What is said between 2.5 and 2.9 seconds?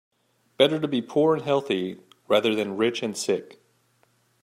than